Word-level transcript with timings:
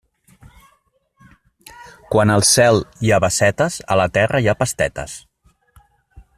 Quan 2.15 2.33
al 2.37 2.45
cel 2.53 2.81
hi 3.05 3.13
ha 3.13 3.21
bassetes, 3.27 3.79
a 3.97 4.01
la 4.03 4.11
terra 4.19 4.43
hi 4.45 4.51
ha 4.55 4.59
pastetes. 4.63 5.15